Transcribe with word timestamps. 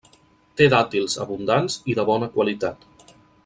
Té 0.61 0.67
dàtils 0.73 1.19
abundants 1.25 1.77
i 1.93 1.97
de 2.01 2.07
bona 2.11 2.31
qualitat. 2.39 2.93